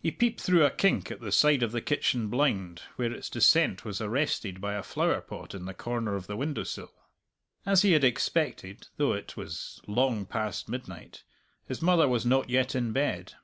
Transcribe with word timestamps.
He 0.00 0.10
peeped 0.10 0.40
through 0.40 0.64
a 0.64 0.70
kink 0.70 1.10
at 1.10 1.20
the 1.20 1.30
side 1.30 1.62
of 1.62 1.70
the 1.70 1.82
kitchen 1.82 2.28
blind, 2.28 2.80
where 2.96 3.12
its 3.12 3.28
descent 3.28 3.84
was 3.84 4.00
arrested 4.00 4.58
by 4.58 4.72
a 4.72 4.82
flowerpot 4.82 5.54
in 5.54 5.66
the 5.66 5.74
corner 5.74 6.14
of 6.14 6.26
the 6.26 6.36
window 6.38 6.64
sill. 6.64 6.94
As 7.66 7.82
he 7.82 7.92
had 7.92 8.02
expected, 8.02 8.88
though 8.96 9.12
it 9.12 9.36
was 9.36 9.82
long 9.86 10.24
past 10.24 10.70
midnight, 10.70 11.24
his 11.66 11.82
mother 11.82 12.08
was 12.08 12.24
not 12.24 12.48
yet 12.48 12.74
in 12.74 12.92
bed. 12.94 13.34